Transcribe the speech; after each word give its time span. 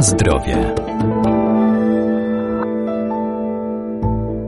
Zdrowie. 0.00 0.74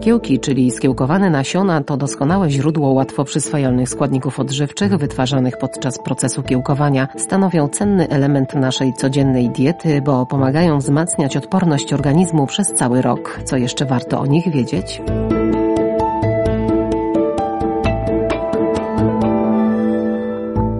Kiełki, 0.00 0.40
czyli 0.40 0.70
skiełkowane 0.70 1.30
nasiona, 1.30 1.82
to 1.82 1.96
doskonałe 1.96 2.50
źródło 2.50 2.92
łatwo 2.92 3.24
przyswajalnych 3.24 3.88
składników 3.88 4.40
odżywczych 4.40 4.96
wytwarzanych 4.96 5.58
podczas 5.58 5.98
procesu 5.98 6.42
kiełkowania. 6.42 7.08
Stanowią 7.16 7.68
cenny 7.68 8.08
element 8.08 8.54
naszej 8.54 8.92
codziennej 8.94 9.50
diety, 9.50 10.02
bo 10.02 10.26
pomagają 10.26 10.78
wzmacniać 10.78 11.36
odporność 11.36 11.92
organizmu 11.92 12.46
przez 12.46 12.74
cały 12.74 13.02
rok. 13.02 13.40
Co 13.44 13.56
jeszcze 13.56 13.84
warto 13.84 14.20
o 14.20 14.26
nich 14.26 14.52
wiedzieć? 14.52 15.02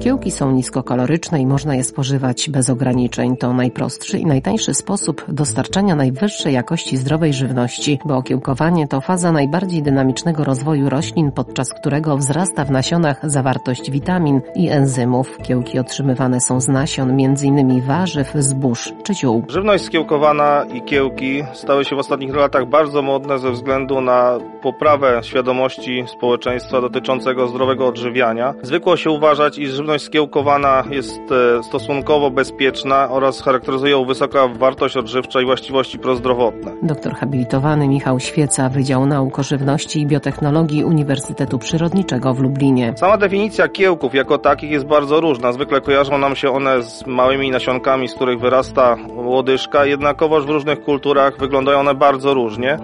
Kiełki 0.00 0.30
są 0.30 0.52
niskokaloryczne 0.52 1.40
i 1.40 1.46
można 1.46 1.74
je 1.74 1.84
spożywać 1.84 2.50
bez 2.50 2.70
ograniczeń. 2.70 3.36
To 3.36 3.52
najprostszy 3.52 4.18
i 4.18 4.26
najtańszy 4.26 4.74
sposób 4.74 5.24
dostarczania 5.28 5.96
najwyższej 5.96 6.54
jakości 6.54 6.96
zdrowej 6.96 7.32
żywności, 7.32 7.98
bo 8.04 8.16
okiełkowanie 8.16 8.88
to 8.88 9.00
faza 9.00 9.32
najbardziej 9.32 9.82
dynamicznego 9.82 10.44
rozwoju 10.44 10.88
roślin, 10.88 11.32
podczas 11.32 11.74
którego 11.74 12.16
wzrasta 12.16 12.64
w 12.64 12.70
nasionach 12.70 13.30
zawartość 13.30 13.90
witamin 13.90 14.40
i 14.54 14.68
enzymów. 14.68 15.38
Kiełki 15.42 15.78
otrzymywane 15.78 16.40
są 16.40 16.60
z 16.60 16.68
nasion 16.68 17.10
m.in. 17.10 17.82
warzyw, 17.82 18.32
zbóż 18.34 18.92
czy 19.02 19.14
ziół. 19.14 19.44
Żywność 19.48 19.84
skiełkowana 19.84 20.64
i 20.74 20.82
kiełki 20.82 21.44
stały 21.52 21.84
się 21.84 21.96
w 21.96 21.98
ostatnich 21.98 22.34
latach 22.34 22.68
bardzo 22.68 23.02
modne 23.02 23.38
ze 23.38 23.50
względu 23.50 24.00
na 24.00 24.38
poprawę 24.62 25.20
świadomości 25.22 26.04
społeczeństwa 26.06 26.80
dotyczącego 26.80 27.48
zdrowego 27.48 27.86
odżywiania. 27.86 28.54
Zwykło 28.62 28.96
się 28.96 29.10
uważać, 29.10 29.58
iż 29.58 29.70
żywność 29.70 29.89
żywność 29.90 30.04
skiełkowana 30.04 30.84
jest 30.90 31.20
e, 31.58 31.62
stosunkowo 31.62 32.30
bezpieczna 32.30 33.10
oraz 33.10 33.42
charakteryzuje 33.42 33.92
ją 33.92 34.04
wysoka 34.04 34.48
wartość 34.48 34.96
odżywcza 34.96 35.40
i 35.40 35.44
właściwości 35.44 35.98
prozdrowotne. 35.98 36.72
Doktor 36.82 37.14
habilitowany 37.14 37.88
Michał 37.88 38.20
Świeca, 38.20 38.68
Wydział 38.68 39.06
Nauk 39.06 39.38
Żywności 39.42 40.00
i 40.00 40.06
Biotechnologii 40.06 40.84
Uniwersytetu 40.84 41.58
Przyrodniczego 41.58 42.34
w 42.34 42.40
Lublinie. 42.40 42.92
Sama 42.96 43.16
definicja 43.16 43.68
kiełków 43.68 44.14
jako 44.14 44.38
takich 44.38 44.70
jest 44.70 44.86
bardzo 44.86 45.20
różna. 45.20 45.52
Zwykle 45.52 45.80
kojarzą 45.80 46.18
nam 46.18 46.36
się 46.36 46.50
one 46.50 46.82
z 46.82 47.06
małymi 47.06 47.50
nasionkami, 47.50 48.08
z 48.08 48.14
których 48.14 48.40
wyrasta 48.40 48.96
łodyżka, 49.20 49.86
jednakowoż 49.86 50.44
w 50.46 50.50
różnych 50.50 50.80
kulturach 50.80 51.38
wyglądają 51.38 51.78
one 51.78 51.94
bardzo 51.94 52.34
różnie. 52.34 52.78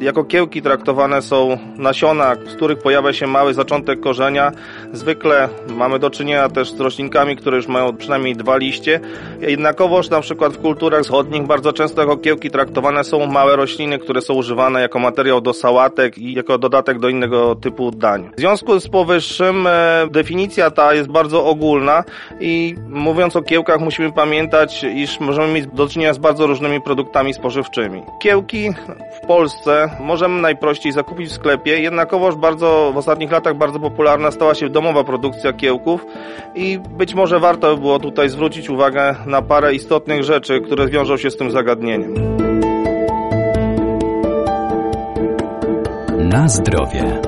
Jako 0.00 0.24
kiełki 0.24 0.62
traktowane 0.62 1.22
są 1.22 1.58
nasiona, 1.76 2.34
z 2.34 2.54
których 2.56 2.78
pojawia 2.78 3.12
się 3.12 3.26
mały 3.26 3.54
zaczątek 3.54 4.00
korzenia. 4.00 4.52
Zwykle 4.92 5.48
mamy 5.68 5.98
do 5.98 6.10
czynienia 6.10 6.48
też 6.48 6.70
z 6.70 6.80
roślinkami, 6.80 7.36
które 7.36 7.56
już 7.56 7.68
mają 7.68 7.96
przynajmniej 7.96 8.36
dwa 8.36 8.56
liście. 8.56 9.00
Jednakowoż 9.40 10.10
na 10.10 10.20
przykład 10.20 10.52
w 10.52 10.58
kulturach 10.58 11.02
wschodnich 11.02 11.46
bardzo 11.46 11.72
często 11.72 12.00
jako 12.00 12.16
kiełki 12.16 12.50
traktowane 12.50 13.04
są 13.04 13.26
małe 13.26 13.56
rośliny, 13.56 13.98
które 13.98 14.20
są 14.20 14.34
używane 14.34 14.80
jako 14.80 14.98
materiał 14.98 15.40
do 15.40 15.52
sałatek 15.52 16.18
i 16.18 16.32
jako 16.32 16.58
dodatek 16.58 16.98
do 16.98 17.08
innego 17.08 17.54
typu 17.54 17.90
dań. 17.90 18.30
W 18.36 18.40
związku 18.40 18.80
z 18.80 18.88
powyższym 18.88 19.66
e, 19.66 20.06
definicja 20.10 20.70
ta 20.70 20.94
jest 20.94 21.08
bardzo 21.08 21.44
ogólna 21.44 22.04
i 22.40 22.74
mówiąc 22.88 23.36
o 23.36 23.42
kiełkach 23.42 23.80
musimy 23.80 24.12
pamiętać, 24.12 24.84
iż 24.84 25.20
możemy 25.20 25.52
mieć 25.52 25.66
do 25.66 25.87
czynienia 25.88 26.14
z 26.14 26.18
bardzo 26.18 26.46
różnymi 26.46 26.80
produktami 26.80 27.34
spożywczymi. 27.34 28.02
Kiełki 28.18 28.70
w 29.22 29.26
Polsce 29.26 29.90
możemy 30.00 30.40
najprościej 30.40 30.92
zakupić 30.92 31.28
w 31.28 31.32
sklepie, 31.32 31.80
jednakowoż 31.80 32.36
bardzo 32.36 32.90
w 32.94 32.96
ostatnich 32.96 33.30
latach 33.30 33.56
bardzo 33.56 33.80
popularna 33.80 34.30
stała 34.30 34.54
się 34.54 34.68
domowa 34.68 35.04
produkcja 35.04 35.52
kiełków 35.52 36.06
i 36.54 36.78
być 36.78 37.14
może 37.14 37.40
warto 37.40 37.74
by 37.74 37.80
było 37.80 37.98
tutaj 37.98 38.28
zwrócić 38.28 38.70
uwagę 38.70 39.14
na 39.26 39.42
parę 39.42 39.74
istotnych 39.74 40.24
rzeczy, 40.24 40.60
które 40.60 40.88
wiążą 40.88 41.16
się 41.16 41.30
z 41.30 41.36
tym 41.36 41.50
zagadnieniem. 41.50 42.14
Na 46.18 46.48
zdrowie. 46.48 47.27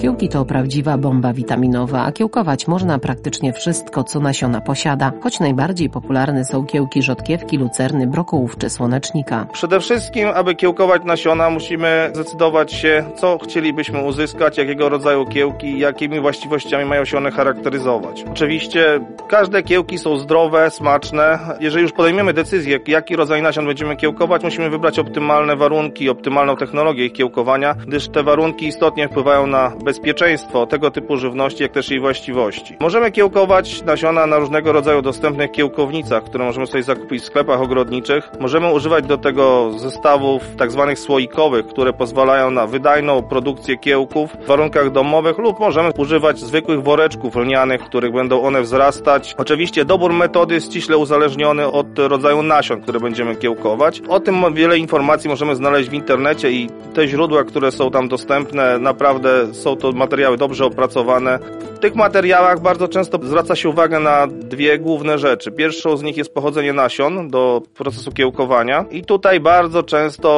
Kiełki 0.00 0.28
to 0.28 0.44
prawdziwa 0.44 0.98
bomba 0.98 1.32
witaminowa, 1.32 2.04
a 2.04 2.12
kiełkować 2.12 2.68
można 2.68 2.98
praktycznie 2.98 3.52
wszystko, 3.52 4.04
co 4.04 4.20
nasiona 4.20 4.60
posiada, 4.60 5.12
choć 5.22 5.40
najbardziej 5.40 5.90
popularne 5.90 6.44
są 6.44 6.66
kiełki 6.66 7.02
rzodkiewki, 7.02 7.58
lucerny, 7.58 8.06
brokułów 8.06 8.58
czy 8.58 8.70
słonecznika. 8.70 9.46
Przede 9.52 9.80
wszystkim, 9.80 10.28
aby 10.34 10.54
kiełkować 10.54 11.04
nasiona, 11.04 11.50
musimy 11.50 12.10
zdecydować 12.14 12.72
się, 12.72 13.04
co 13.16 13.38
chcielibyśmy 13.38 14.04
uzyskać, 14.04 14.58
jakiego 14.58 14.88
rodzaju 14.88 15.24
kiełki, 15.26 15.78
jakimi 15.78 16.20
właściwościami 16.20 16.84
mają 16.84 17.04
się 17.04 17.18
one 17.18 17.30
charakteryzować. 17.30 18.24
Oczywiście 18.30 19.00
każde 19.28 19.62
kiełki 19.62 19.98
są 19.98 20.16
zdrowe, 20.16 20.70
smaczne. 20.70 21.38
Jeżeli 21.60 21.82
już 21.82 21.92
podejmiemy 21.92 22.32
decyzję, 22.32 22.78
jaki 22.86 23.16
rodzaj 23.16 23.42
nasion 23.42 23.66
będziemy 23.66 23.96
kiełkować, 23.96 24.44
musimy 24.44 24.70
wybrać 24.70 24.98
optymalne 24.98 25.56
warunki, 25.56 26.10
optymalną 26.10 26.56
technologię 26.56 27.06
ich 27.06 27.12
kiełkowania, 27.12 27.74
gdyż 27.74 28.08
te 28.08 28.22
warunki 28.22 28.66
istotnie 28.66 29.08
wpływają 29.08 29.46
na 29.46 29.72
bezpieczeństwo 29.90 30.66
tego 30.66 30.90
typu 30.90 31.16
żywności, 31.16 31.62
jak 31.62 31.72
też 31.72 31.90
jej 31.90 32.00
właściwości. 32.00 32.76
Możemy 32.80 33.12
kiełkować 33.12 33.82
nasiona 33.82 34.26
na 34.26 34.38
różnego 34.38 34.72
rodzaju 34.72 35.02
dostępnych 35.02 35.52
kiełkownicach, 35.52 36.24
które 36.24 36.44
możemy 36.44 36.66
sobie 36.66 36.82
zakupić 36.82 37.22
w 37.22 37.26
sklepach 37.26 37.60
ogrodniczych. 37.60 38.30
Możemy 38.40 38.72
używać 38.72 39.06
do 39.06 39.18
tego 39.18 39.70
zestawów 39.78 40.42
tak 40.58 40.72
zwanych 40.72 40.98
słoikowych, 40.98 41.66
które 41.66 41.92
pozwalają 41.92 42.50
na 42.50 42.66
wydajną 42.66 43.22
produkcję 43.22 43.78
kiełków 43.78 44.30
w 44.40 44.46
warunkach 44.46 44.92
domowych 44.92 45.38
lub 45.38 45.60
możemy 45.60 45.90
używać 45.96 46.38
zwykłych 46.38 46.82
woreczków 46.82 47.36
lnianych, 47.36 47.80
w 47.80 47.84
których 47.84 48.12
będą 48.12 48.42
one 48.42 48.62
wzrastać. 48.62 49.34
Oczywiście 49.38 49.84
dobór 49.84 50.12
metody 50.12 50.54
jest 50.54 50.66
ściśle 50.66 50.98
uzależniony 50.98 51.66
od 51.66 51.98
rodzaju 51.98 52.42
nasion, 52.42 52.80
które 52.80 53.00
będziemy 53.00 53.36
kiełkować. 53.36 54.02
O 54.08 54.20
tym 54.20 54.54
wiele 54.54 54.78
informacji 54.78 55.30
możemy 55.30 55.56
znaleźć 55.56 55.90
w 55.90 55.94
internecie 55.94 56.50
i 56.50 56.70
te 56.94 57.08
źródła, 57.08 57.44
które 57.44 57.72
są 57.72 57.90
tam 57.90 58.08
dostępne, 58.08 58.78
naprawdę 58.78 59.54
są 59.54 59.76
to 59.80 59.92
materiały 59.92 60.36
dobrze 60.36 60.64
opracowane. 60.64 61.38
W 61.74 61.78
tych 61.78 61.94
materiałach 61.94 62.60
bardzo 62.60 62.88
często 62.88 63.18
zwraca 63.22 63.56
się 63.56 63.68
uwagę 63.68 64.00
na 64.00 64.26
dwie 64.26 64.78
główne 64.78 65.18
rzeczy. 65.18 65.52
Pierwszą 65.52 65.96
z 65.96 66.02
nich 66.02 66.16
jest 66.16 66.34
pochodzenie 66.34 66.72
nasion 66.72 67.28
do 67.28 67.62
procesu 67.74 68.12
kiełkowania 68.12 68.84
i 68.90 69.04
tutaj 69.04 69.40
bardzo 69.40 69.82
często 69.82 70.30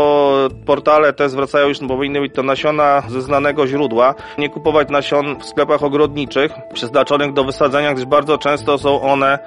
portale 0.67 1.13
te 1.13 1.29
zwracają, 1.29 1.69
iż 1.69 1.79
powinny 1.79 2.21
być 2.21 2.35
to 2.35 2.43
nasiona 2.43 3.03
ze 3.09 3.23
znanego 3.23 3.67
źródła. 3.67 4.15
Nie 4.39 4.49
kupować 4.49 4.89
nasion 4.91 5.37
w 5.41 5.45
sklepach 5.45 5.83
ogrodniczych 5.83 6.53
przeznaczonych 6.75 7.33
do 7.33 7.45
wysadzenia, 7.45 7.95
gdyż 7.95 8.05
bardzo 8.05 8.39
często 8.39 8.79
są 8.79 9.01
one 9.01 9.39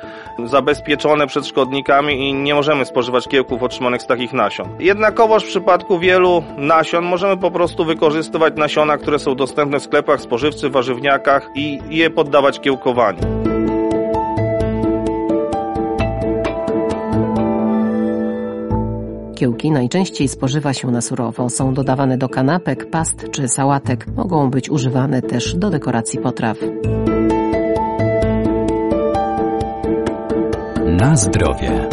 zabezpieczone 0.45 1.27
przed 1.27 1.47
szkodnikami 1.47 2.29
i 2.29 2.33
nie 2.33 2.55
możemy 2.55 2.85
spożywać 2.85 3.27
kiełków 3.27 3.63
otrzymanych 3.63 4.01
z 4.01 4.07
takich 4.07 4.33
nasion. 4.33 4.69
Jednakowoż 4.79 5.43
w 5.43 5.47
przypadku 5.47 5.99
wielu 5.99 6.43
nasion 6.57 7.05
możemy 7.05 7.37
po 7.37 7.51
prostu 7.51 7.85
wykorzystywać 7.85 8.53
nasiona, 8.57 8.97
które 8.97 9.19
są 9.19 9.35
dostępne 9.35 9.79
w 9.79 9.83
sklepach 9.85 10.21
spożywczych, 10.21 10.71
warzywniakach 10.71 11.49
i 11.55 11.79
je 11.89 12.09
poddawać 12.09 12.59
kiełkowaniu. 12.59 13.19
Kiełki 19.35 19.71
najczęściej 19.71 20.27
spożywa 20.27 20.73
się 20.73 20.91
na 20.91 21.01
surowo. 21.01 21.49
Są 21.49 21.73
dodawane 21.73 22.17
do 22.17 22.29
kanapek, 22.29 22.89
past 22.89 23.31
czy 23.31 23.47
sałatek. 23.47 24.07
Mogą 24.07 24.49
być 24.49 24.69
używane 24.69 25.21
też 25.21 25.55
do 25.55 25.69
dekoracji 25.69 26.19
potraw. 26.19 26.57
Na 30.85 31.15
zdrowie. 31.15 31.89